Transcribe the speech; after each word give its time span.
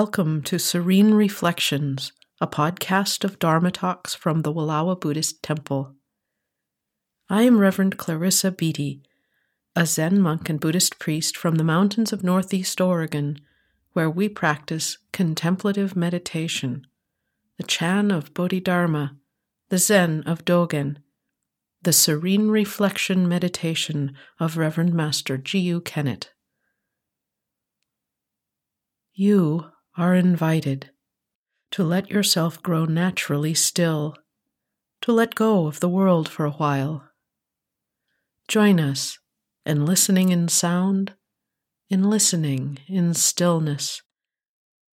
Welcome 0.00 0.42
to 0.42 0.60
Serene 0.60 1.14
Reflections, 1.14 2.12
a 2.40 2.46
podcast 2.46 3.24
of 3.24 3.40
Dharma 3.40 3.72
talks 3.72 4.14
from 4.14 4.42
the 4.42 4.52
Wallowa 4.52 4.94
Buddhist 4.94 5.42
Temple. 5.42 5.96
I 7.28 7.42
am 7.42 7.58
Reverend 7.58 7.98
Clairissa 7.98 8.56
Beattie, 8.56 9.02
a 9.74 9.84
Zen 9.86 10.20
monk 10.20 10.48
and 10.48 10.60
Buddhist 10.60 11.00
priest 11.00 11.36
from 11.36 11.56
the 11.56 11.64
mountains 11.64 12.12
of 12.12 12.22
Northeast 12.22 12.80
Oregon, 12.80 13.40
where 13.92 14.08
we 14.08 14.28
practice 14.28 14.98
contemplative 15.12 15.96
meditation, 15.96 16.86
the 17.56 17.64
Chan 17.64 18.12
of 18.12 18.32
Bodhidharma, 18.32 19.16
the 19.68 19.78
Zen 19.78 20.22
of 20.26 20.44
Dogen, 20.44 20.98
the 21.82 21.92
Serene 21.92 22.50
Reflection 22.50 23.28
Meditation 23.28 24.14
of 24.38 24.56
Reverend 24.56 24.94
Master 24.94 25.36
Jiyu 25.36 25.84
Kennett 25.84 26.28
you 29.18 29.66
are 29.98 30.14
invited. 30.14 30.90
To 31.72 31.84
let 31.84 32.08
yourself 32.08 32.62
grow 32.62 32.86
naturally 32.86 33.52
still, 33.52 34.16
to 35.02 35.12
let 35.12 35.34
go 35.34 35.66
of 35.66 35.80
the 35.80 35.88
world 35.88 36.28
for 36.28 36.46
a 36.46 36.52
while. 36.52 37.04
Join 38.46 38.80
us 38.80 39.18
in 39.66 39.84
listening 39.84 40.30
in 40.30 40.48
sound, 40.48 41.12
in 41.90 42.08
listening 42.08 42.78
in 42.86 43.12
stillness, 43.12 44.00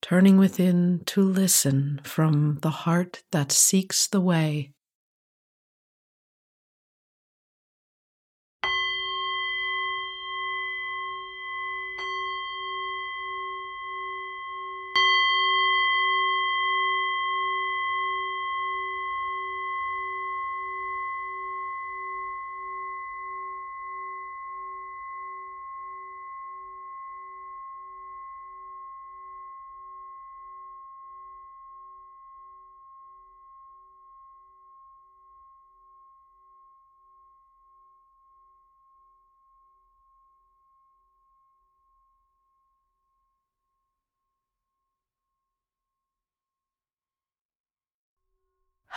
turning 0.02 0.36
within 0.36 1.02
to 1.06 1.22
listen 1.22 2.00
from 2.02 2.58
the 2.62 2.70
heart 2.70 3.22
that 3.30 3.52
seeks 3.52 4.08
the 4.08 4.20
way 4.20 4.73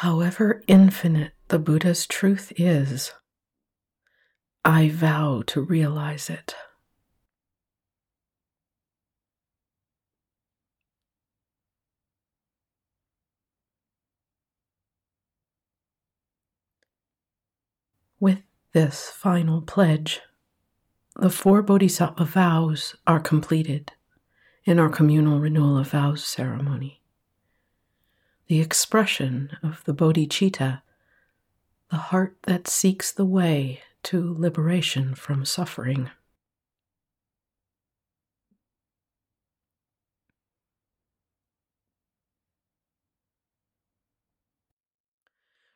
However 0.02 0.62
infinite 0.68 1.34
the 1.48 1.58
Buddha's 1.58 2.06
truth 2.06 2.54
is, 2.56 3.14
I 4.64 4.90
vow 4.90 5.42
to 5.48 5.60
realize 5.60 6.30
it. 6.30 6.54
With 18.20 18.44
this 18.74 19.10
final 19.10 19.64
pledge, 19.64 20.22
the 21.16 21.32
four 21.32 21.64
Bodhisattva 21.64 22.26
vows 22.26 22.96
are 23.08 23.20
completed 23.20 23.94
in 24.64 24.78
our 24.78 24.90
communal 24.90 25.40
renewal 25.40 25.76
of 25.76 25.90
vows 25.90 26.24
ceremony 26.24 27.02
the 28.48 28.62
expression 28.62 29.58
of 29.62 29.84
the 29.84 29.94
bodhicitta, 29.94 30.82
the 31.90 31.98
heart 31.98 32.38
that 32.44 32.68
seeks 32.68 33.12
the 33.12 33.26
way 33.26 33.82
to 34.04 34.36
liberation 34.38 35.14
from 35.16 35.44
suffering. 35.44 36.10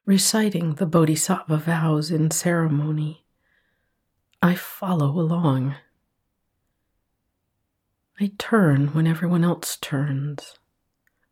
Reciting 0.05 0.75
the 0.75 0.85
Bodhisattva 0.85 1.57
vows 1.57 2.09
in 2.09 2.31
ceremony, 2.31 3.23
I 4.41 4.55
follow 4.55 5.07
along. 5.11 5.75
I 8.19 8.31
turn 8.37 8.87
when 8.93 9.07
everyone 9.07 9.43
else 9.43 9.77
turns. 9.77 10.57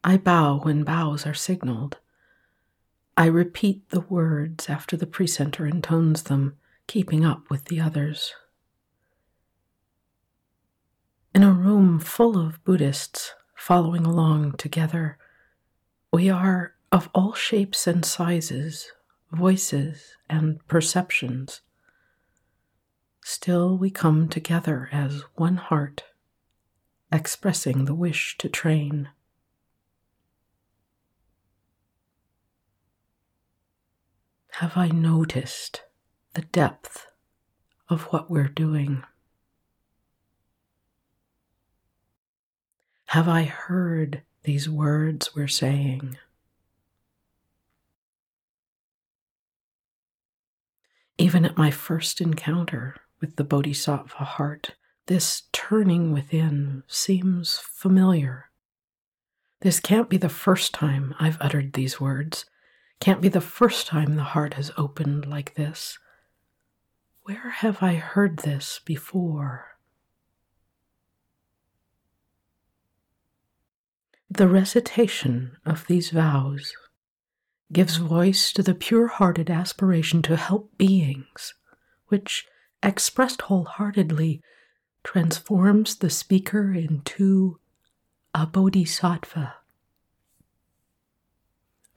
I 0.03 0.17
bow 0.17 0.59
when 0.59 0.83
bows 0.83 1.25
are 1.25 1.33
signaled. 1.33 1.97
I 3.17 3.25
repeat 3.25 3.89
the 3.89 4.01
words 4.01 4.69
after 4.69 4.95
the 4.95 5.05
precentor 5.05 5.67
intones 5.67 6.23
them, 6.23 6.55
keeping 6.87 7.25
up 7.25 7.49
with 7.49 7.65
the 7.65 7.81
others. 7.81 8.33
In 11.35 11.43
a 11.43 11.51
room 11.51 11.99
full 11.99 12.37
of 12.37 12.63
Buddhists 12.63 13.33
following 13.55 14.05
along 14.05 14.53
together, 14.53 15.17
we 16.11 16.29
are 16.29 16.75
of 16.91 17.09
all 17.13 17.33
shapes 17.33 17.85
and 17.85 18.03
sizes, 18.05 18.91
voices 19.31 20.15
and 20.29 20.65
perceptions. 20.67 21.61
Still, 23.23 23.77
we 23.77 23.91
come 23.91 24.27
together 24.27 24.89
as 24.91 25.23
one 25.35 25.57
heart, 25.57 26.05
expressing 27.11 27.85
the 27.85 27.93
wish 27.93 28.37
to 28.39 28.49
train. 28.49 29.09
Have 34.59 34.75
I 34.75 34.89
noticed 34.89 35.83
the 36.33 36.41
depth 36.41 37.07
of 37.87 38.01
what 38.11 38.29
we're 38.29 38.49
doing? 38.49 39.03
Have 43.05 43.29
I 43.29 43.43
heard 43.43 44.23
these 44.43 44.67
words 44.67 45.33
we're 45.33 45.47
saying? 45.47 46.17
Even 51.17 51.45
at 51.45 51.57
my 51.57 51.71
first 51.71 52.19
encounter 52.19 52.97
with 53.21 53.37
the 53.37 53.45
Bodhisattva 53.45 54.25
heart, 54.25 54.75
this 55.05 55.43
turning 55.53 56.11
within 56.11 56.83
seems 56.85 57.59
familiar. 57.59 58.49
This 59.61 59.79
can't 59.79 60.09
be 60.09 60.17
the 60.17 60.27
first 60.27 60.73
time 60.73 61.15
I've 61.17 61.37
uttered 61.39 61.71
these 61.71 62.01
words. 62.01 62.43
Can't 62.99 63.21
be 63.21 63.29
the 63.29 63.41
first 63.41 63.87
time 63.87 64.15
the 64.15 64.23
heart 64.23 64.55
has 64.55 64.71
opened 64.77 65.25
like 65.25 65.55
this. 65.55 65.97
Where 67.23 67.49
have 67.49 67.81
I 67.81 67.95
heard 67.95 68.39
this 68.39 68.81
before? 68.83 69.77
The 74.29 74.47
recitation 74.47 75.57
of 75.65 75.87
these 75.87 76.09
vows 76.11 76.73
gives 77.71 77.97
voice 77.97 78.51
to 78.53 78.63
the 78.63 78.75
pure 78.75 79.07
hearted 79.07 79.49
aspiration 79.49 80.21
to 80.23 80.35
help 80.35 80.77
beings, 80.77 81.53
which, 82.07 82.47
expressed 82.83 83.43
wholeheartedly, 83.43 84.41
transforms 85.03 85.95
the 85.95 86.09
speaker 86.09 86.73
into 86.73 87.59
a 88.35 88.45
bodhisattva 88.45 89.55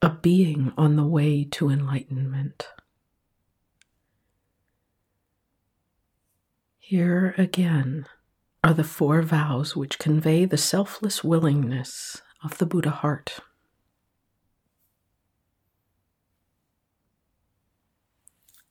a 0.02 0.10
being 0.10 0.72
on 0.76 0.96
the 0.96 1.06
way 1.06 1.44
to 1.44 1.70
enlightenment. 1.70 2.66
Here 6.78 7.36
again 7.38 8.06
are 8.64 8.74
the 8.74 8.84
four 8.84 9.22
vows 9.22 9.76
which 9.76 10.00
convey 10.00 10.44
the 10.44 10.58
selfless 10.58 11.22
willingness 11.22 12.20
of 12.42 12.58
the 12.58 12.66
Buddha 12.66 12.90
heart. 12.90 13.38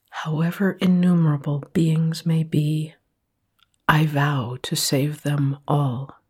However 0.10 0.74
innumerable 0.74 1.64
beings 1.72 2.26
may 2.26 2.44
be, 2.44 2.94
I 3.88 4.06
vow 4.06 4.58
to 4.64 4.76
save 4.76 5.24
them 5.24 5.58
all 5.68 6.21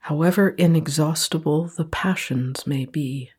however 0.00 0.50
inexhaustible 0.50 1.66
the 1.68 1.84
passions 1.84 2.66
may 2.66 2.84
be, 2.84 3.30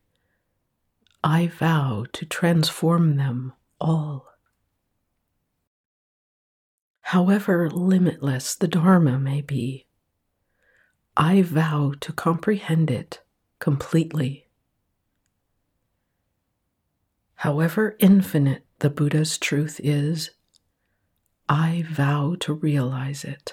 I 1.22 1.48
vow 1.48 2.06
to 2.12 2.26
transform 2.26 3.16
them 3.16 3.52
all. 3.80 4.28
However 7.02 7.68
limitless 7.68 8.54
the 8.54 8.68
Dharma 8.68 9.18
may 9.18 9.40
be, 9.40 9.86
I 11.16 11.42
vow 11.42 11.92
to 12.00 12.12
comprehend 12.12 12.90
it 12.90 13.20
completely. 13.58 14.48
However 17.34 17.96
infinite 17.98 18.64
the 18.78 18.88
Buddha's 18.88 19.36
truth 19.36 19.80
is, 19.82 20.30
I 21.48 21.84
vow 21.86 22.36
to 22.40 22.54
realize 22.54 23.24
it. 23.24 23.52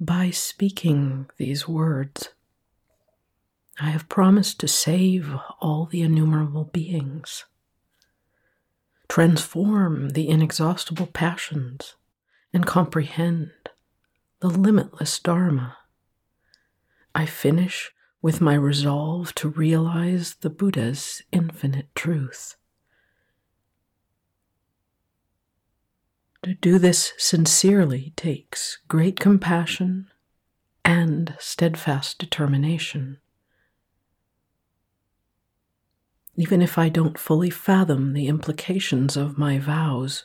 By 0.00 0.30
speaking 0.30 1.28
these 1.38 1.66
words, 1.66 2.30
I 3.80 3.90
have 3.90 4.08
promised 4.08 4.60
to 4.60 4.68
save 4.68 5.32
all 5.60 5.86
the 5.86 6.02
innumerable 6.02 6.64
beings, 6.64 7.44
transform 9.08 10.10
the 10.10 10.28
inexhaustible 10.28 11.06
passions, 11.08 11.94
and 12.52 12.66
comprehend 12.66 13.50
the 14.40 14.48
limitless 14.48 15.18
Dharma. 15.18 15.76
I 17.14 17.26
finish 17.26 17.92
with 18.20 18.40
my 18.40 18.54
resolve 18.54 19.34
to 19.36 19.48
realize 19.48 20.34
the 20.34 20.50
Buddha's 20.50 21.22
infinite 21.32 21.94
truth. 21.94 22.56
To 26.48 26.54
do 26.54 26.78
this 26.78 27.12
sincerely 27.18 28.14
takes 28.16 28.78
great 28.88 29.20
compassion 29.20 30.08
and 30.82 31.36
steadfast 31.38 32.18
determination. 32.18 33.18
Even 36.36 36.62
if 36.62 36.78
I 36.78 36.88
don't 36.88 37.18
fully 37.18 37.50
fathom 37.50 38.14
the 38.14 38.28
implications 38.28 39.14
of 39.14 39.36
my 39.36 39.58
vows, 39.58 40.24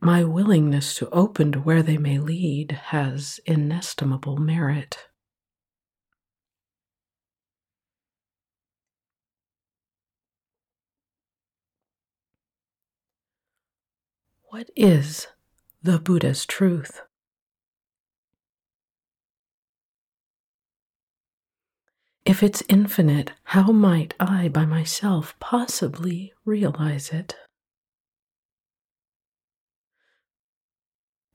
my 0.00 0.24
willingness 0.24 0.96
to 0.96 1.08
open 1.10 1.52
to 1.52 1.60
where 1.60 1.84
they 1.84 1.98
may 1.98 2.18
lead 2.18 2.72
has 2.86 3.38
inestimable 3.46 4.38
merit. 4.38 5.06
What 14.50 14.68
is 14.74 15.28
the 15.84 15.98
Buddha's 15.98 16.46
truth? 16.46 17.02
If 22.24 22.42
it's 22.42 22.62
infinite, 22.70 23.32
how 23.44 23.70
might 23.70 24.14
I 24.18 24.48
by 24.48 24.64
myself 24.64 25.36
possibly 25.40 26.32
realize 26.46 27.10
it? 27.10 27.36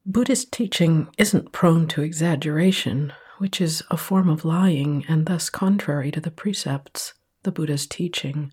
Buddhist 0.04 0.52
teaching 0.52 1.10
isn't 1.20 1.52
prone 1.52 1.88
to 1.90 2.02
exaggeration, 2.02 3.14
which 3.38 3.62
is 3.62 3.84
a 3.92 3.98
form 3.98 4.28
of 4.28 4.44
lying 4.44 5.06
and 5.08 5.28
thus 5.28 5.52
contrary 5.52 6.10
to 6.10 6.20
the 6.20 6.32
precepts 6.32 7.14
the 7.44 7.52
Buddha's 7.52 7.86
teaching. 7.86 8.52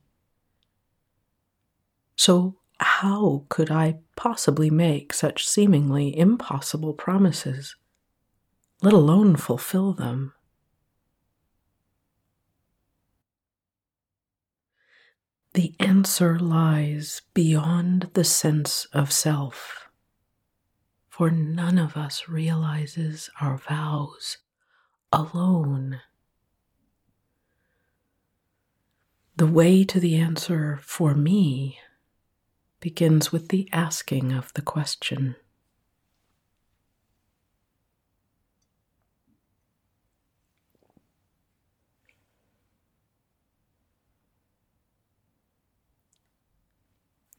So, 2.16 2.56
how 2.78 3.44
could 3.48 3.70
I 3.70 3.96
possibly 4.16 4.70
make 4.70 5.12
such 5.12 5.48
seemingly 5.48 6.16
impossible 6.16 6.92
promises, 6.92 7.76
let 8.82 8.92
alone 8.92 9.36
fulfill 9.36 9.92
them? 9.92 10.32
The 15.54 15.74
answer 15.80 16.38
lies 16.38 17.22
beyond 17.32 18.10
the 18.12 18.24
sense 18.24 18.86
of 18.92 19.10
self, 19.10 19.88
for 21.08 21.30
none 21.30 21.78
of 21.78 21.96
us 21.96 22.28
realizes 22.28 23.30
our 23.40 23.56
vows 23.56 24.36
alone. 25.10 26.00
The 29.36 29.46
way 29.46 29.82
to 29.84 29.98
the 29.98 30.16
answer 30.16 30.78
for 30.82 31.14
me 31.14 31.78
begins 32.86 33.32
with 33.32 33.48
the 33.48 33.68
asking 33.72 34.32
of 34.32 34.52
the 34.54 34.62
question. 34.62 35.34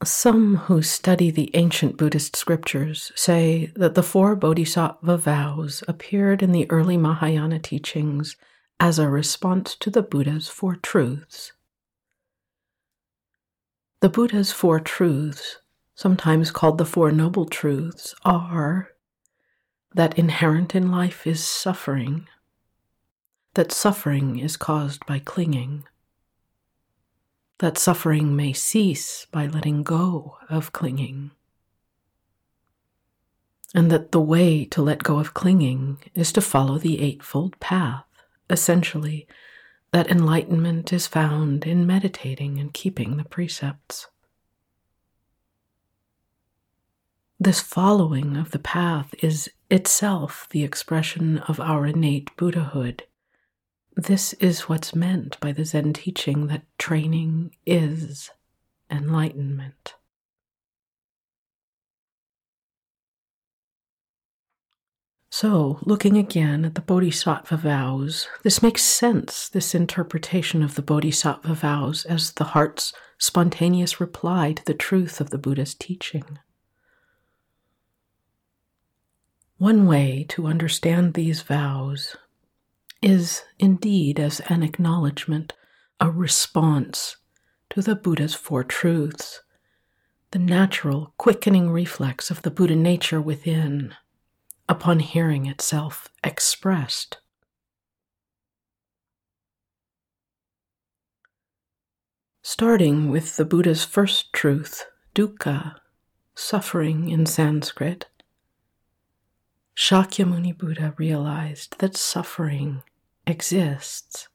Some 0.04 0.58
who 0.58 0.82
study 0.82 1.32
the 1.32 1.50
ancient 1.54 1.96
Buddhist 1.96 2.36
scriptures 2.36 3.14
say 3.16 3.72
that 3.78 3.96
the 3.96 4.04
four 4.04 4.36
bodhisattva 4.36 5.18
vows 5.18 5.82
appeared 5.88 6.44
in 6.44 6.52
the 6.52 6.70
early 6.70 6.98
Mahayana 6.98 7.60
teachings 7.60 8.36
as 8.82 9.00
a 9.00 9.08
response 9.08 9.78
to 9.78 9.90
the 9.90 10.04
Buddha's 10.04 10.50
four 10.50 10.76
truths 10.76 11.54
the 14.00 14.10
Buddha's 14.10 14.52
Four 14.52 14.80
Truths, 14.80 15.58
sometimes 15.96 16.52
called 16.52 16.78
the 16.78 16.86
Four 16.86 17.12
Noble 17.12 17.46
Truths, 17.46 18.14
are 18.24 18.90
that 19.96 20.18
inherent 20.20 20.76
in 20.76 20.92
life 20.92 21.26
is 21.26 21.44
suffering, 21.44 22.28
that 23.56 23.72
suffering 23.72 24.38
is 24.38 24.56
caused 24.56 25.04
by 25.08 25.18
clinging, 25.18 25.86
that 27.58 27.80
suffering 27.80 28.36
may 28.36 28.54
cease 28.54 29.26
by 29.32 29.48
letting 29.48 29.82
go 29.82 30.38
of 30.48 30.72
clinging, 30.72 31.32
and 33.74 33.90
that 33.90 34.12
the 34.12 34.22
way 34.22 34.64
to 34.66 34.84
let 34.84 35.02
go 35.02 35.18
of 35.18 35.34
clinging 35.34 35.98
is 36.14 36.32
to 36.34 36.42
follow 36.42 36.78
the 36.78 37.02
Eightfold 37.02 37.60
Path, 37.60 38.06
essentially 38.48 39.28
that 39.98 40.12
enlightenment 40.12 40.94
is 40.94 41.08
found 41.08 41.66
in 41.66 41.88
meditating 41.88 42.60
and 42.60 42.72
keeping 42.72 43.18
the 43.18 43.24
precepts. 43.24 44.06
This 47.40 47.62
following 47.62 48.38
of 48.38 48.52
the 48.52 48.60
path 48.60 49.16
is 49.24 49.50
itself 49.72 50.46
the 50.52 50.64
expression 50.64 51.40
of 51.40 51.60
our 51.60 51.88
innate 51.88 52.30
Buddhahood. 52.38 53.06
This 53.96 54.34
is 54.34 54.70
what's 54.70 54.94
meant 54.94 55.40
by 55.40 55.52
the 55.52 55.66
Zen 55.66 55.94
teaching 55.94 56.46
that 56.46 56.62
training 56.78 57.56
is 57.66 58.30
enlightenment. 58.92 59.96
So, 65.40 65.78
looking 65.84 66.18
again 66.18 66.66
at 66.66 66.74
the 66.74 66.82
Bodhisattva 66.82 67.58
vows, 67.58 68.28
this 68.42 68.64
makes 68.64 68.82
sense, 68.82 69.48
this 69.48 69.76
interpretation 69.76 70.64
of 70.64 70.74
the 70.74 70.82
Bodhisattva 70.82 71.54
vows 71.54 72.06
as 72.06 72.32
the 72.32 72.44
heart's 72.44 72.92
spontaneous 73.20 74.02
reply 74.02 74.54
to 74.54 74.66
the 74.66 74.74
truth 74.74 75.22
of 75.22 75.30
the 75.30 75.38
Buddha's 75.38 75.76
teaching. 75.76 76.40
One 79.60 79.86
way 79.86 80.26
to 80.30 80.48
understand 80.48 81.14
these 81.14 81.44
vows 81.44 82.16
is 83.04 83.44
indeed 83.60 84.20
as 84.20 84.40
an 84.50 84.64
acknowledgement, 84.64 85.54
a 86.00 86.10
response 86.10 87.18
to 87.70 87.84
the 87.84 87.96
Buddha's 87.96 88.34
Four 88.34 88.64
Truths, 88.64 89.44
the 90.32 90.40
natural, 90.40 91.14
quickening 91.20 91.70
reflex 91.70 92.32
of 92.32 92.42
the 92.42 92.50
Buddha 92.50 92.76
nature 92.76 93.22
within 93.22 93.94
upon 94.70 95.00
hearing 95.00 95.46
itself 95.46 96.10
expressed. 96.24 97.18
Starting 102.42 103.10
with 103.10 103.36
the 103.36 103.46
Buddha's 103.46 103.84
first 103.84 104.32
truth, 104.32 104.86
dukkha, 105.14 105.76
suffering 106.34 107.10
in 107.10 107.26
Sanskrit, 107.26 108.06
Shakyamuni 109.76 110.58
Buddha 110.58 110.94
realized 110.98 111.78
that 111.80 111.96
suffering 111.96 112.84
exists. 113.28 114.28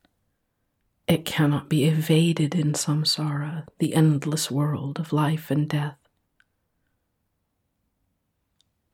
It 1.09 1.25
cannot 1.25 1.69
be 1.69 1.85
evaded 1.87 2.55
in 2.55 2.75
samsara, 2.75 3.67
the 3.79 3.95
endless 3.95 4.51
world 4.51 5.01
of 5.01 5.13
life 5.13 5.51
and 5.51 5.69
death. 5.69 6.02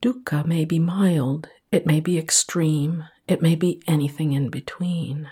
Dukkha 0.01 0.47
may 0.47 0.65
be 0.65 0.79
mild, 0.79 1.49
it 1.73 1.85
may 1.85 1.99
be 1.99 2.19
extreme, 2.19 3.05
it 3.27 3.43
may 3.43 3.57
be 3.57 3.83
anything 3.89 4.33
in 4.33 4.49
between. 4.49 5.29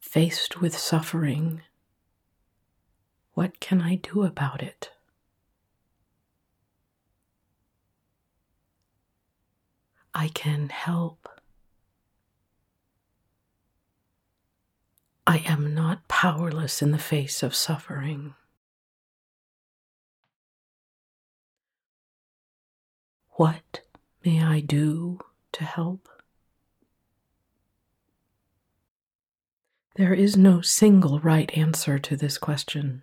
Faced 0.00 0.60
with 0.60 0.78
suffering, 0.78 1.62
what 3.32 3.58
can 3.58 3.80
I 3.80 3.96
do 3.96 4.22
about 4.22 4.62
it? 4.62 4.90
I 10.14 10.28
can 10.28 10.68
help. 10.68 11.28
I 15.26 15.38
am 15.38 15.74
not 15.74 16.06
powerless 16.06 16.80
in 16.80 16.92
the 16.92 16.98
face 16.98 17.42
of 17.42 17.56
suffering. 17.56 18.34
What 23.36 23.80
may 24.24 24.42
I 24.42 24.60
do 24.60 25.18
to 25.52 25.64
help? 25.64 26.08
There 29.96 30.14
is 30.14 30.36
no 30.36 30.60
single 30.60 31.18
right 31.20 31.50
answer 31.56 31.98
to 31.98 32.16
this 32.16 32.38
question. 32.38 33.02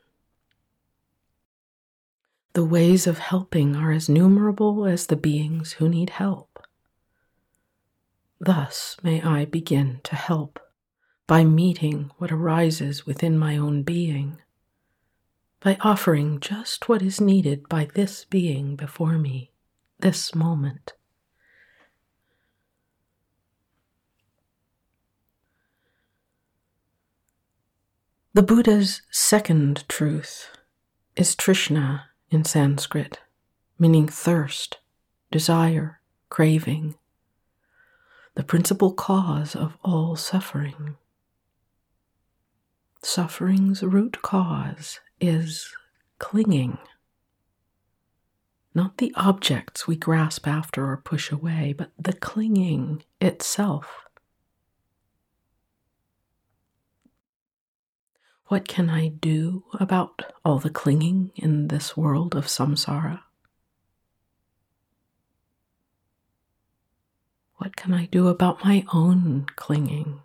The 2.53 2.65
ways 2.65 3.07
of 3.07 3.17
helping 3.19 3.75
are 3.75 3.91
as 3.91 4.09
numerable 4.09 4.85
as 4.85 5.07
the 5.07 5.15
beings 5.15 5.73
who 5.73 5.87
need 5.87 6.11
help. 6.11 6.65
Thus 8.39 8.97
may 9.03 9.21
I 9.21 9.45
begin 9.45 10.01
to 10.03 10.15
help 10.15 10.59
by 11.27 11.43
meeting 11.43 12.11
what 12.17 12.31
arises 12.31 13.05
within 13.05 13.37
my 13.37 13.55
own 13.55 13.83
being, 13.83 14.41
by 15.59 15.77
offering 15.81 16.39
just 16.39 16.89
what 16.89 17.01
is 17.01 17.21
needed 17.21 17.69
by 17.69 17.85
this 17.93 18.25
being 18.25 18.75
before 18.75 19.17
me, 19.17 19.50
this 20.01 20.35
moment. 20.35 20.93
The 28.33 28.43
Buddha's 28.43 29.01
second 29.11 29.83
truth 29.89 30.49
is 31.15 31.35
Trishna 31.35 32.03
in 32.29 32.45
Sanskrit, 32.45 33.19
meaning 33.77 34.07
thirst, 34.07 34.77
desire, 35.31 35.99
craving, 36.29 36.95
the 38.35 38.43
principal 38.43 38.93
cause 38.93 39.55
of 39.55 39.77
all 39.83 40.15
suffering. 40.15 40.95
Suffering's 43.03 43.83
root 43.83 44.21
cause 44.21 44.99
is 45.19 45.75
clinging, 46.19 46.77
not 48.73 48.97
the 48.97 49.13
objects 49.15 49.87
we 49.87 49.95
grasp 49.95 50.47
after 50.47 50.89
or 50.89 50.97
push 50.97 51.31
away, 51.31 51.73
but 51.77 51.91
the 51.99 52.13
clinging 52.13 53.03
itself. 53.19 54.05
What 58.47 58.67
can 58.67 58.89
I 58.89 59.07
do 59.07 59.63
about 59.79 60.33
all 60.43 60.59
the 60.59 60.69
clinging 60.69 61.31
in 61.35 61.69
this 61.69 61.95
world 61.95 62.35
of 62.35 62.47
samsara? 62.47 63.21
What 67.57 67.75
can 67.75 67.93
I 67.93 68.07
do 68.07 68.27
about 68.27 68.65
my 68.65 68.83
own 68.93 69.45
clinging? 69.55 70.21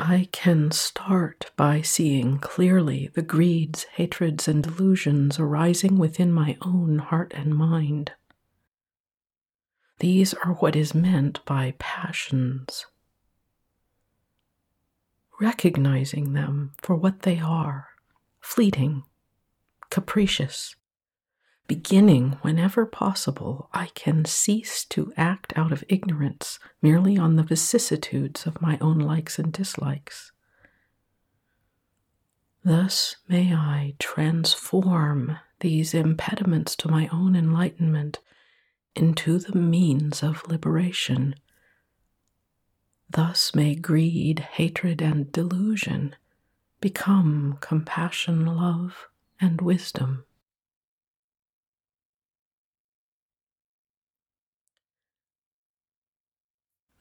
I 0.00 0.28
can 0.32 0.70
start 0.70 1.50
by 1.56 1.82
seeing 1.82 2.38
clearly 2.38 3.10
the 3.14 3.22
greeds, 3.22 3.84
hatreds, 3.92 4.46
and 4.46 4.62
delusions 4.62 5.38
arising 5.38 5.98
within 5.98 6.32
my 6.32 6.56
own 6.62 6.98
heart 6.98 7.32
and 7.34 7.54
mind. 7.54 8.12
These 9.98 10.34
are 10.34 10.54
what 10.54 10.76
is 10.76 10.94
meant 10.94 11.44
by 11.44 11.74
passions 11.78 12.86
recognizing 15.40 16.32
them 16.32 16.72
for 16.78 16.96
what 16.96 17.22
they 17.22 17.38
are 17.38 17.88
fleeting, 18.40 19.04
capricious. 19.90 20.74
Beginning 21.68 22.38
whenever 22.42 22.84
possible, 22.84 23.68
I 23.72 23.86
can 23.94 24.24
cease 24.24 24.84
to 24.86 25.12
act 25.16 25.52
out 25.54 25.70
of 25.70 25.84
ignorance 25.88 26.58
merely 26.82 27.16
on 27.16 27.36
the 27.36 27.44
vicissitudes 27.44 28.46
of 28.46 28.60
my 28.60 28.78
own 28.80 28.98
likes 28.98 29.38
and 29.38 29.52
dislikes. 29.52 30.32
Thus 32.64 33.16
may 33.28 33.54
I 33.54 33.94
transform 34.00 35.38
these 35.60 35.94
impediments 35.94 36.74
to 36.76 36.88
my 36.88 37.06
own 37.12 37.36
enlightenment 37.36 38.18
into 38.96 39.38
the 39.38 39.56
means 39.56 40.24
of 40.24 40.48
liberation 40.48 41.36
Thus 43.10 43.54
may 43.54 43.74
greed, 43.74 44.40
hatred, 44.40 45.00
and 45.00 45.32
delusion 45.32 46.14
become 46.80 47.56
compassion, 47.60 48.44
love, 48.44 49.08
and 49.40 49.60
wisdom. 49.62 50.24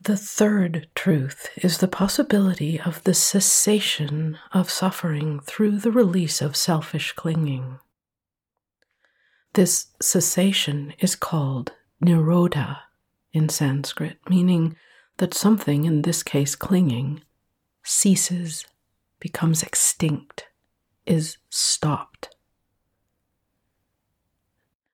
The 0.08 0.16
third 0.16 0.88
truth 0.96 1.50
is 1.58 1.80
the 1.80 1.88
possibility 1.90 2.80
of 2.80 3.04
the 3.04 3.14
cessation 3.14 4.38
of 4.54 4.70
suffering 4.70 5.42
through 5.42 5.80
the 5.80 5.92
release 5.92 6.42
of 6.42 6.56
selfish 6.56 7.12
clinging. 7.12 7.80
This 9.52 9.88
cessation 10.02 10.94
is 11.00 11.18
called 11.18 11.74
nirodha 12.02 12.78
in 13.34 13.50
Sanskrit, 13.50 14.20
meaning 14.30 14.78
that 15.18 15.34
something, 15.34 15.84
in 15.84 16.04
this 16.04 16.24
case 16.24 16.56
clinging, 16.56 17.24
ceases, 17.84 18.66
becomes 19.20 19.62
extinct, 19.62 20.46
is 21.06 21.36
stopped. 21.50 22.34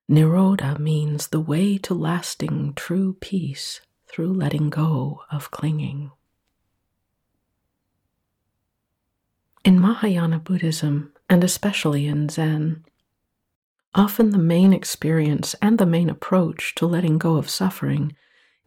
Nirodha 0.09 0.79
means 0.79 1.27
the 1.27 1.39
way 1.39 1.77
to 1.77 1.93
lasting 1.93 2.73
true 2.73 3.13
peace 3.21 3.79
through 4.13 4.31
letting 4.31 4.69
go 4.69 5.21
of 5.31 5.49
clinging. 5.49 6.11
In 9.65 9.79
Mahayana 9.79 10.37
Buddhism, 10.37 11.11
and 11.27 11.43
especially 11.43 12.05
in 12.05 12.29
Zen, 12.29 12.85
often 13.95 14.29
the 14.29 14.37
main 14.37 14.71
experience 14.71 15.55
and 15.63 15.79
the 15.79 15.87
main 15.87 16.11
approach 16.11 16.75
to 16.75 16.85
letting 16.85 17.17
go 17.17 17.37
of 17.37 17.49
suffering 17.49 18.15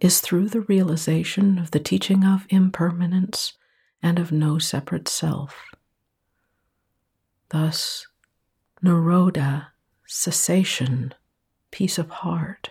is 0.00 0.20
through 0.20 0.48
the 0.48 0.62
realization 0.62 1.58
of 1.58 1.70
the 1.70 1.78
teaching 1.78 2.24
of 2.24 2.46
impermanence 2.48 3.52
and 4.02 4.18
of 4.18 4.32
no 4.32 4.58
separate 4.58 5.06
self. 5.06 5.64
Thus, 7.50 8.08
Nirodha, 8.82 9.68
cessation, 10.06 11.14
peace 11.70 11.98
of 11.98 12.10
heart, 12.10 12.70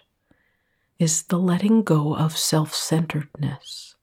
is 1.00 1.24
the 1.24 1.40
letting 1.40 1.84
go 1.84 2.16
of 2.16 2.38
self 2.38 2.74
centeredness, 2.74 3.96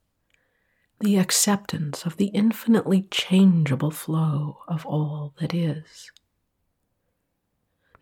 the 1.01 1.17
acceptance 1.17 2.05
of 2.05 2.17
the 2.17 2.27
infinitely 2.27 3.03
changeable 3.11 3.91
flow 3.91 4.59
of 4.69 4.85
all 4.87 5.35
that 5.41 5.55
is. 5.55 6.11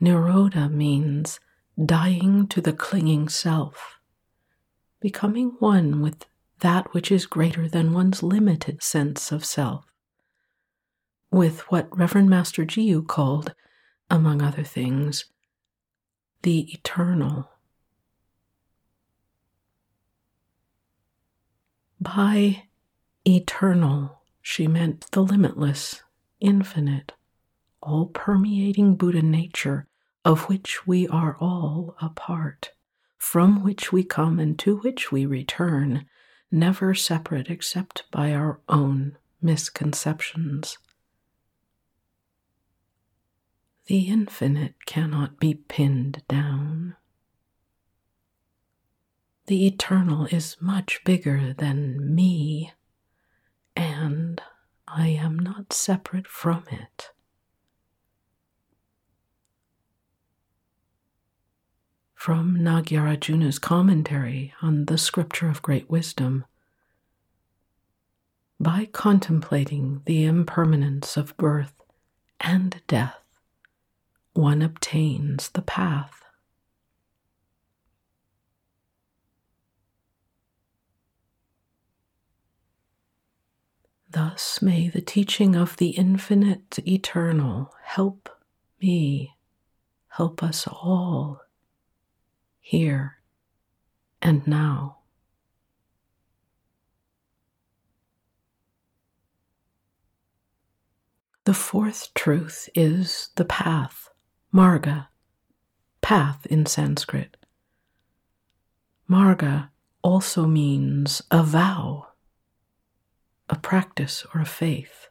Nirodha 0.01 0.71
means 0.71 1.41
dying 1.83 2.47
to 2.49 2.61
the 2.61 2.73
clinging 2.73 3.29
self 3.29 4.01
becoming 5.01 5.57
one 5.59 6.01
with 6.01 6.27
that 6.61 6.93
which 6.93 7.11
is 7.11 7.27
greater 7.27 7.69
than 7.69 7.93
one's 7.93 8.23
limited 8.23 8.83
sense 8.83 9.33
of 9.33 9.45
self, 9.45 9.87
with 11.31 11.61
what 11.71 11.97
Reverend 11.97 12.29
Master 12.29 12.65
Jiyu 12.65 13.07
called, 13.07 13.55
among 14.11 14.43
other 14.43 14.63
things, 14.63 15.25
the 16.43 16.73
eternal. 16.73 17.51
By 22.01 22.65
eternal, 23.27 24.23
she 24.41 24.67
meant 24.67 25.11
the 25.11 25.23
limitless, 25.23 26.03
infinite, 26.41 27.13
all 27.83 28.07
permeating 28.07 28.97
Buddha 28.97 29.23
nature 29.23 29.87
of 30.25 30.49
which 30.49 30.87
we 30.87 31.07
are 31.09 31.37
all 31.39 31.97
a 32.01 32.09
part 32.09 32.73
from 33.21 33.63
which 33.63 33.93
we 33.93 34.03
come 34.03 34.41
and 34.41 34.59
to 34.59 34.79
which 34.79 35.13
we 35.13 35.27
return, 35.27 36.07
never 36.51 36.95
separate 36.95 37.51
except 37.51 38.05
by 38.11 38.33
our 38.33 38.61
own 38.67 39.17
misconceptions. 39.43 40.79
The 43.87 44.09
infinite 44.09 44.87
cannot 44.87 45.39
be 45.39 45.55
pinned 45.55 46.23
down. 46.29 46.97
The 49.51 49.67
eternal 49.67 50.27
is 50.27 50.57
much 50.61 51.03
bigger 51.05 51.53
than 51.53 52.15
me, 52.15 52.73
and 53.75 54.41
I 54.87 55.09
am 55.09 55.41
not 55.41 55.73
separate 55.73 56.29
from 56.29 56.63
it. 56.71 57.11
from 62.15 62.59
Nagarjuna's 62.59 63.59
commentary 63.59 64.55
on 64.63 64.85
the 64.85 64.97
Scripture 64.97 65.49
of 65.49 65.63
Great 65.63 65.91
Wisdom. 65.91 66.45
By 68.61 68.85
contemplating 68.85 70.03
the 70.05 70.27
impermanence 70.27 71.17
of 71.17 71.37
birth 71.37 71.83
and 72.41 72.81
death, 72.87 73.19
one 74.33 74.63
obtains 74.63 75.49
the 75.49 75.63
path. 75.63 76.20
Thus 84.13 84.61
may 84.61 84.89
the 84.89 85.01
teaching 85.01 85.55
of 85.55 85.77
the 85.77 85.91
infinite 85.91 86.81
eternal 86.87 87.73
help 87.85 88.29
me, 88.83 89.37
help 90.09 90.43
us 90.43 90.67
all 90.67 91.43
here 92.59 93.19
and 94.21 94.45
now. 94.49 94.99
The 101.45 101.55
fourth 101.55 102.13
truth 102.15 102.69
is 102.75 103.31
the 103.37 103.45
path, 103.45 104.09
marga, 104.53 105.07
path 106.01 106.47
in 106.47 106.67
Sanskrit. 106.67 107.37
Marga 109.09 109.71
also 110.03 110.47
means 110.47 111.23
a 111.31 111.43
vow, 111.43 112.10
a 113.51 113.59
practice, 113.59 114.25
or 114.35 114.41
a 114.41 114.47
faith. 114.47 115.09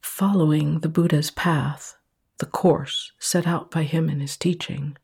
Following 0.00 0.80
the 0.80 0.88
Buddha's 0.88 1.30
path, 1.30 1.96
the 2.38 2.46
course 2.46 3.12
set 3.18 3.46
out 3.46 3.70
by 3.70 3.82
him 3.82 4.08
in 4.08 4.20
his 4.20 4.36
teaching, 4.36 4.96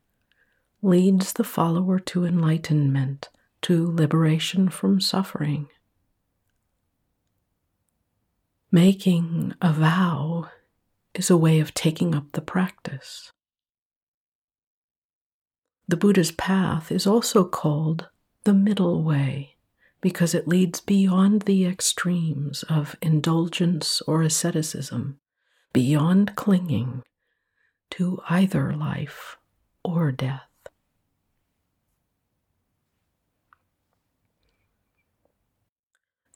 leads 0.81 1.33
the 1.33 1.43
follower 1.43 1.99
to 1.99 2.25
enlightenment, 2.25 3.29
to 3.61 3.91
liberation 3.91 4.69
from 4.69 4.99
suffering. 4.99 5.67
Making 8.71 9.53
a 9.61 9.71
vow 9.71 10.49
is 11.13 11.29
a 11.29 11.37
way 11.37 11.59
of 11.59 11.73
taking 11.73 12.15
up 12.15 12.31
the 12.31 12.41
practice. 12.41 13.31
The 15.87 15.97
Buddha's 15.97 16.31
path 16.31 16.91
is 16.91 17.05
also 17.05 17.43
called 17.43 18.07
the 18.45 18.53
middle 18.53 19.03
way 19.03 19.50
because 20.01 20.33
it 20.33 20.47
leads 20.47 20.81
beyond 20.81 21.43
the 21.43 21.65
extremes 21.65 22.63
of 22.63 22.95
indulgence 23.01 24.01
or 24.01 24.23
asceticism, 24.23 25.19
beyond 25.71 26.35
clinging 26.35 27.03
to 27.91 28.19
either 28.29 28.73
life 28.73 29.37
or 29.83 30.11
death. 30.11 30.41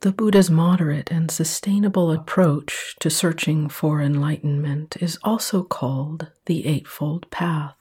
The 0.02 0.12
Buddha's 0.12 0.52
moderate 0.52 1.12
and 1.12 1.32
sustainable 1.32 2.12
approach 2.12 2.96
to 3.00 3.10
searching 3.10 3.70
for 3.70 4.00
enlightenment 4.02 4.98
is 5.02 5.18
also 5.24 5.64
called 5.64 6.32
the 6.46 6.68
Eightfold 6.68 7.32
Path 7.32 7.74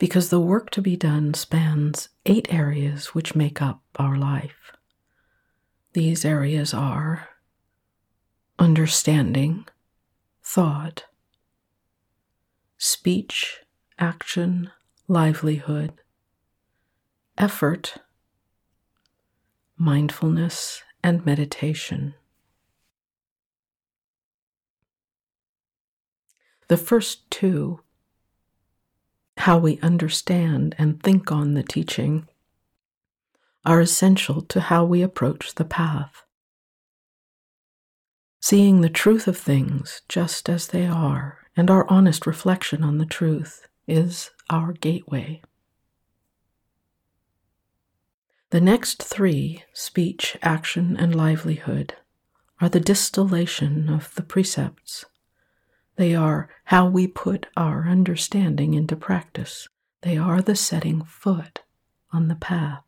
because 0.00 0.30
the 0.30 0.40
work 0.40 0.70
to 0.70 0.82
be 0.82 0.96
done 0.96 1.34
spans 1.34 2.08
eight 2.26 2.52
areas 2.52 3.14
which 3.14 3.36
make 3.36 3.62
up 3.62 3.82
our 3.96 4.16
life. 4.16 4.72
These 5.92 6.24
areas 6.24 6.72
are 6.72 7.28
understanding, 8.58 9.66
thought, 10.42 11.04
speech, 12.78 13.60
action, 13.98 14.70
livelihood, 15.08 15.92
effort, 17.36 17.96
mindfulness, 19.76 20.82
and 21.02 21.26
meditation. 21.26 22.14
The 26.68 26.76
first 26.76 27.28
two 27.30 27.80
how 29.38 29.58
we 29.58 29.80
understand 29.80 30.74
and 30.78 31.02
think 31.02 31.32
on 31.32 31.54
the 31.54 31.62
teaching 31.62 32.28
are 33.64 33.80
essential 33.80 34.40
to 34.42 34.60
how 34.60 34.84
we 34.84 35.02
approach 35.02 35.54
the 35.54 35.64
path. 35.64 36.22
Seeing 38.40 38.80
the 38.80 38.88
truth 38.88 39.28
of 39.28 39.36
things 39.36 40.02
just 40.08 40.48
as 40.48 40.68
they 40.68 40.86
are 40.86 41.38
and 41.56 41.70
our 41.70 41.88
honest 41.90 42.26
reflection 42.26 42.82
on 42.82 42.98
the 42.98 43.06
truth 43.06 43.66
is 43.86 44.30
our 44.48 44.72
gateway. 44.72 45.42
The 48.50 48.60
next 48.60 49.02
three, 49.02 49.64
speech, 49.72 50.36
action, 50.42 50.96
and 50.96 51.14
livelihood, 51.14 51.94
are 52.60 52.68
the 52.68 52.80
distillation 52.80 53.88
of 53.88 54.14
the 54.14 54.22
precepts 54.22 55.04
they 56.00 56.14
are 56.14 56.48
how 56.64 56.88
we 56.88 57.06
put 57.06 57.44
our 57.58 57.86
understanding 57.86 58.72
into 58.72 58.96
practice. 58.96 59.68
They 60.00 60.16
are 60.16 60.40
the 60.40 60.56
setting 60.56 61.04
foot 61.04 61.60
on 62.10 62.28
the 62.28 62.36
path. 62.36 62.84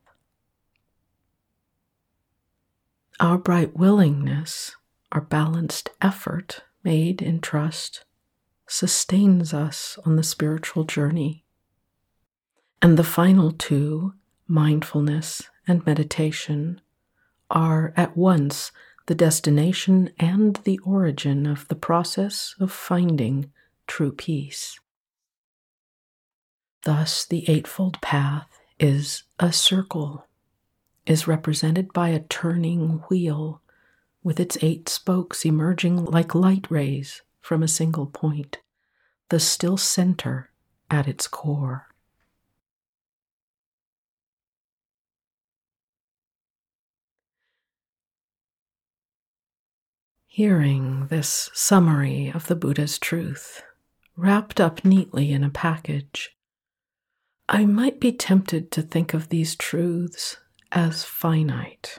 Our 3.23 3.39
bright 3.39 3.77
willingness, 3.77 4.75
our 5.13 5.21
balanced 5.21 5.91
effort 6.03 6.65
made 6.83 7.23
in 7.23 7.41
trust, 7.41 8.05
sustains 8.67 9.55
us 9.55 9.97
on 10.05 10.17
the 10.17 10.25
spiritual 10.25 10.83
journey. 10.83 11.45
And 12.83 12.99
the 12.99 13.05
final 13.05 13.53
two, 13.53 14.15
mindfulness 14.49 15.49
and 15.69 15.87
meditation, 15.87 16.81
are 17.49 17.95
at 17.97 18.17
once 18.17 18.73
the 19.07 19.15
destination 19.15 20.11
and 20.19 20.57
the 20.65 20.81
origin 20.81 21.47
of 21.47 21.69
the 21.69 21.77
process 21.77 22.57
of 22.59 22.73
finding 22.73 23.53
true 23.87 24.11
peace. 24.11 24.81
Thus, 26.83 27.25
the 27.25 27.49
Eightfold 27.49 28.01
Path 28.01 28.49
is 28.81 29.23
a 29.39 29.53
circle, 29.53 30.27
is 31.07 31.27
represented 31.27 31.93
by 31.93 32.09
a 32.09 32.21
turning 32.21 33.01
wheel 33.09 33.61
with 34.23 34.39
its 34.39 34.57
eight 34.63 34.89
spokes 34.89 35.45
emerging 35.45 36.05
like 36.05 36.35
light 36.35 36.71
rays 36.71 37.23
from 37.41 37.63
a 37.63 37.69
single 37.69 38.07
point, 38.07 38.59
the 39.29 39.41
still 39.41 39.77
center 39.77 40.51
at 40.91 41.09
its 41.09 41.27
core. 41.27 41.89
Hearing 50.27 51.09
this 51.09 51.51
summary 51.53 52.33
of 52.35 52.47
the 52.47 52.57
Buddha's 52.57 52.99
truth, 52.99 53.63
wrapped 54.17 54.61
up 54.61 54.83
neatly 54.85 55.31
in 55.31 55.45
a 55.45 55.51
package, 55.51 56.37
I 57.49 57.67
might 57.67 58.01
be 58.01 58.13
tempted 58.13 58.71
to 58.71 58.81
think 58.81 59.13
of 59.13 59.29
these 59.29 59.55
truths 59.55 60.39
as 60.73 61.05
finite. 61.05 61.99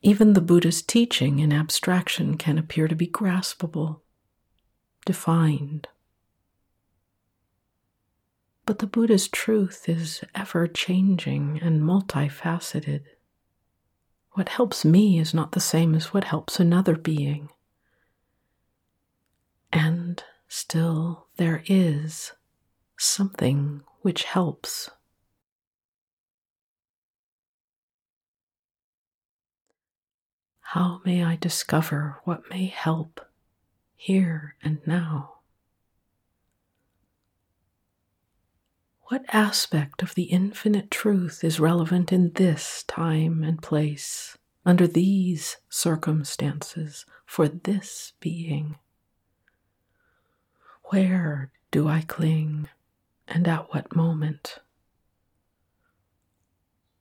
Even 0.00 0.32
the 0.32 0.40
Buddha's 0.40 0.82
teaching 0.82 1.40
in 1.40 1.52
abstraction 1.52 2.36
can 2.36 2.56
appear 2.56 2.88
to 2.88 2.94
be 2.94 3.06
graspable, 3.06 4.00
defined. 5.04 5.88
But 8.64 8.78
the 8.78 8.86
Buddha's 8.86 9.28
truth 9.28 9.88
is 9.88 10.22
ever 10.34 10.68
changing 10.68 11.60
and 11.60 11.82
multifaceted. 11.82 13.02
What 14.32 14.50
helps 14.50 14.84
me 14.84 15.18
is 15.18 15.34
not 15.34 15.52
the 15.52 15.60
same 15.60 15.94
as 15.94 16.14
what 16.14 16.24
helps 16.24 16.58
another 16.58 16.96
being. 16.96 17.48
And 19.72 20.22
still, 20.48 21.26
there 21.36 21.64
is 21.66 22.32
something 22.96 23.82
which 24.02 24.24
helps. 24.24 24.90
How 30.72 31.02
may 31.04 31.22
I 31.22 31.36
discover 31.36 32.22
what 32.24 32.48
may 32.48 32.64
help 32.64 33.20
here 33.94 34.56
and 34.62 34.78
now? 34.86 35.40
What 39.08 39.22
aspect 39.28 40.02
of 40.02 40.14
the 40.14 40.22
infinite 40.22 40.90
truth 40.90 41.44
is 41.44 41.60
relevant 41.60 42.10
in 42.10 42.32
this 42.36 42.84
time 42.84 43.44
and 43.44 43.60
place, 43.60 44.38
under 44.64 44.86
these 44.86 45.58
circumstances, 45.68 47.04
for 47.26 47.48
this 47.48 48.14
being? 48.18 48.76
Where 50.84 51.52
do 51.70 51.86
I 51.86 52.00
cling, 52.00 52.70
and 53.28 53.46
at 53.46 53.74
what 53.74 53.94
moment? 53.94 54.60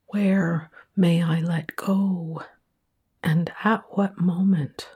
Where 0.07 0.69
may 0.93 1.23
I 1.23 1.39
let 1.39 1.77
go, 1.77 2.43
and 3.23 3.51
at 3.63 3.83
what 3.91 4.19
moment? 4.19 4.89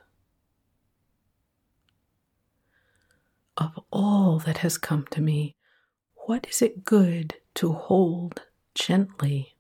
Of 3.58 3.80
all 3.92 4.40
that 4.40 4.58
has 4.60 4.78
come 4.78 5.06
to 5.12 5.22
me, 5.22 5.56
what 6.16 6.48
is 6.50 6.62
it 6.62 6.84
good 6.84 7.36
to 7.56 7.72
hold 7.74 8.44
gently? 8.74 9.56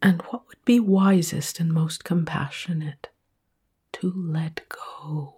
And 0.00 0.22
what 0.22 0.46
would 0.48 0.64
be 0.64 0.80
wisest 0.80 1.58
and 1.60 1.72
most 1.72 2.04
compassionate 2.04 3.08
to 3.94 4.12
let 4.14 4.68
go? 4.68 5.37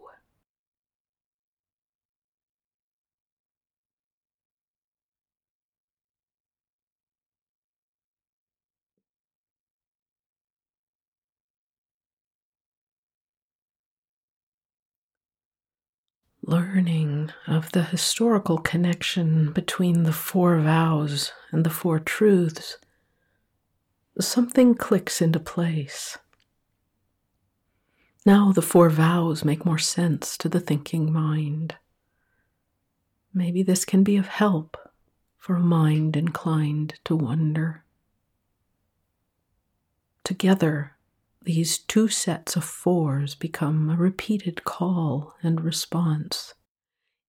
Learning 16.51 17.31
of 17.47 17.71
the 17.71 17.85
historical 17.85 18.59
connection 18.59 19.53
between 19.53 20.03
the 20.03 20.13
four 20.13 20.59
vows 20.59 21.33
and 21.53 21.65
the 21.65 21.71
four 21.71 22.01
truths, 22.01 22.77
something 24.19 24.75
clicks 24.75 25.23
into 25.23 25.39
place. 25.39 26.19
Now 28.27 28.51
the 28.51 28.63
four 28.63 28.91
vows 28.91 29.45
make 29.45 29.65
more 29.65 29.79
sense 29.79 30.37
to 30.39 30.49
the 30.49 30.59
thinking 30.59 31.13
mind. 31.13 31.77
Maybe 33.33 33.63
this 33.63 33.85
can 33.85 34.03
be 34.03 34.17
of 34.17 34.27
help 34.27 34.77
for 35.39 35.55
a 35.55 35.61
mind 35.61 36.17
inclined 36.17 36.99
to 37.05 37.15
wonder. 37.15 37.85
Together, 40.25 40.97
these 41.43 41.79
two 41.79 42.09
sets 42.09 42.57
of 42.57 42.65
fours 42.65 43.35
become 43.35 43.89
a 43.89 43.97
repeated 43.97 44.65
call 44.65 45.35
and 45.43 45.61
response, 45.63 46.55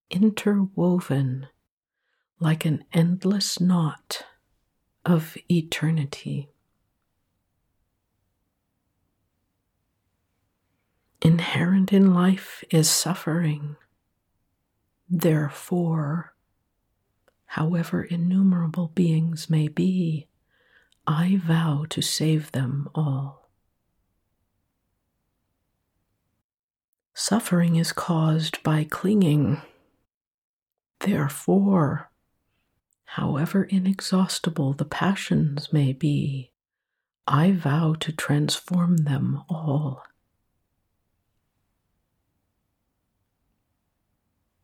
interwoven 0.09 1.47
like 2.39 2.65
an 2.65 2.83
endless 2.91 3.59
knot 3.59 4.25
of 5.05 5.37
eternity. 5.49 6.49
Inherent 11.21 11.93
in 11.93 12.13
life 12.13 12.63
is 12.71 12.89
suffering. 12.89 13.75
Therefore, 15.07 16.33
however 17.45 18.03
innumerable 18.03 18.87
beings 18.87 19.49
may 19.49 19.67
be, 19.67 20.27
I 21.05 21.37
vow 21.37 21.85
to 21.89 22.01
save 22.01 22.51
them 22.51 22.89
all. 22.95 23.40
Suffering 27.23 27.75
is 27.75 27.91
caused 27.91 28.63
by 28.63 28.83
clinging. 28.83 29.61
Therefore, 31.01 32.09
however 33.05 33.65
inexhaustible 33.65 34.73
the 34.73 34.85
passions 34.85 35.71
may 35.71 35.93
be, 35.93 36.51
I 37.27 37.51
vow 37.51 37.93
to 37.99 38.11
transform 38.11 38.97
them 38.97 39.43
all. 39.47 40.01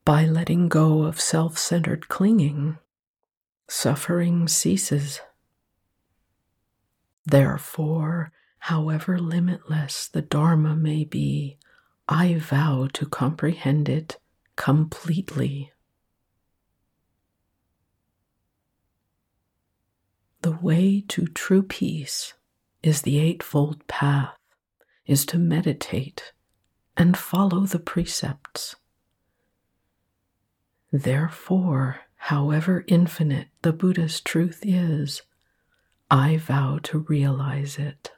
By 0.03 0.25
letting 0.25 0.67
go 0.67 1.03
of 1.03 1.21
self 1.21 1.59
centered 1.59 2.07
clinging, 2.07 2.79
suffering 3.67 4.47
ceases. 4.47 5.21
Therefore, 7.23 8.31
however 8.57 9.19
limitless 9.19 10.07
the 10.07 10.23
Dharma 10.23 10.75
may 10.75 11.03
be, 11.03 11.59
I 12.09 12.35
vow 12.35 12.87
to 12.93 13.05
comprehend 13.05 13.89
it 13.89 14.17
completely. 14.55 15.71
The 20.41 20.51
way 20.51 21.03
to 21.09 21.25
true 21.27 21.63
peace 21.63 22.33
is 22.81 23.01
the 23.01 23.19
Eightfold 23.19 23.85
Path, 23.87 24.37
is 25.05 25.25
to 25.25 25.37
meditate 25.37 26.31
and 26.95 27.17
follow 27.17 27.65
the 27.65 27.79
precepts. 27.79 28.75
Therefore, 30.91 32.01
however 32.15 32.85
infinite 32.87 33.49
the 33.61 33.73
Buddha's 33.73 34.21
truth 34.21 34.61
is, 34.63 35.23
I 36.09 36.37
vow 36.37 36.79
to 36.83 36.99
realize 36.99 37.77
it. 37.77 38.11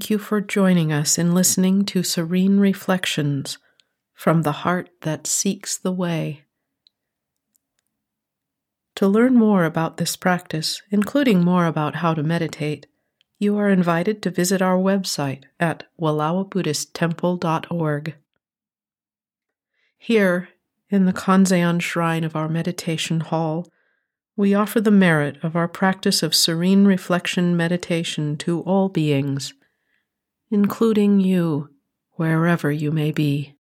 Thank 0.00 0.08
you 0.08 0.18
for 0.18 0.40
joining 0.40 0.94
us 0.94 1.18
in 1.18 1.34
listening 1.34 1.84
to 1.84 2.02
Serene 2.02 2.58
Reflections 2.58 3.58
from 4.14 4.44
the 4.44 4.52
Heart 4.64 4.88
That 5.02 5.26
Seeks 5.26 5.76
the 5.76 5.92
Way. 5.92 6.44
To 8.94 9.06
learn 9.06 9.34
more 9.34 9.64
about 9.64 9.98
this 9.98 10.16
practice, 10.16 10.80
including 10.90 11.44
more 11.44 11.66
about 11.66 11.96
how 11.96 12.14
to 12.14 12.22
meditate, 12.22 12.86
you 13.38 13.58
are 13.58 13.68
invited 13.68 14.22
to 14.22 14.30
visit 14.30 14.62
our 14.62 14.78
website 14.78 15.42
at 15.60 15.84
wallowabuddhisttemple.org. 16.00 18.14
Here, 19.98 20.48
in 20.88 21.04
the 21.04 21.12
Kanzeon 21.12 21.82
shrine 21.82 22.24
of 22.24 22.34
our 22.34 22.48
meditation 22.48 23.20
hall, 23.20 23.68
we 24.34 24.54
offer 24.54 24.80
the 24.80 24.90
merit 24.90 25.36
of 25.42 25.54
our 25.54 25.68
practice 25.68 26.22
of 26.22 26.34
serene 26.34 26.86
reflection 26.86 27.54
meditation 27.54 28.38
to 28.38 28.62
all 28.62 28.88
beings 28.88 29.52
including 30.50 31.20
you, 31.20 31.70
wherever 32.12 32.70
you 32.70 32.90
may 32.90 33.12
be. 33.12 33.54